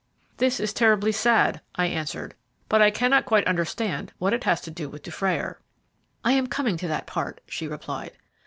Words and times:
"This 0.37 0.59
is 0.59 0.73
terribly 0.73 1.11
sad," 1.11 1.61
I 1.75 1.85
answered, 1.85 2.33
"but 2.67 2.81
I 2.81 2.89
cannot 2.89 3.27
quite 3.27 3.45
understand 3.45 4.11
what 4.17 4.33
it 4.33 4.45
has 4.45 4.59
to 4.61 4.71
do 4.71 4.89
with 4.89 5.03
Dufrayer." 5.03 5.59
"I 6.25 6.31
am 6.31 6.47
coming 6.47 6.75
to 6.77 6.87
that 6.87 7.05
part," 7.05 7.39
she 7.47 7.67
replied. 7.67 8.13